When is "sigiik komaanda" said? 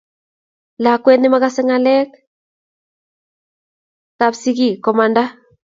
4.41-5.23